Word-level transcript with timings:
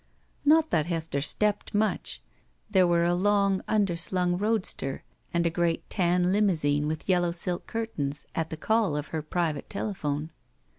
Not 0.43 0.71
that 0.71 0.87
Hester 0.87 1.21
stepped 1.21 1.75
much. 1.75 2.23
There 2.71 2.87
were 2.87 3.03
a 3.03 3.13
long 3.13 3.61
underslung 3.67 4.35
roadster 4.35 5.03
and 5.31 5.45
a 5.45 5.51
great 5.51 5.87
tan 5.91 6.31
limousine 6.31 6.87
with 6.87 7.07
yellow 7.07 7.31
silk 7.31 7.67
curtains 7.67 8.25
at 8.33 8.49
the 8.49 8.57
call 8.57 8.97
of 8.97 9.09
her 9.09 9.21
private 9.21 9.69
telephone. 9.69 10.31